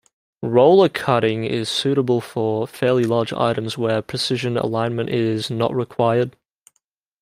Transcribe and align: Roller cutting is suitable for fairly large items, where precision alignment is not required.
Roller 0.41 0.89
cutting 0.89 1.43
is 1.43 1.69
suitable 1.69 2.21
for 2.21 2.65
fairly 2.65 3.03
large 3.03 3.31
items, 3.33 3.77
where 3.77 4.01
precision 4.01 4.57
alignment 4.57 5.11
is 5.11 5.51
not 5.51 5.75
required. 5.75 6.35